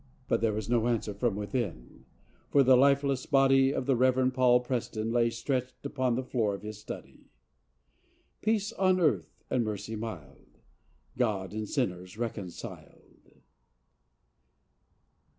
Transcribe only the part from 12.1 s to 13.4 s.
reconciled